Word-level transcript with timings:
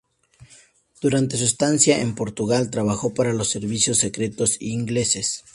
Durante 0.99 1.37
su 1.37 1.43
estancia 1.43 2.01
en 2.01 2.15
Portugal, 2.15 2.71
trabajó 2.71 3.13
para 3.13 3.33
los 3.33 3.49
servicios 3.51 3.99
secretos 3.99 4.57
ingleses. 4.59 5.43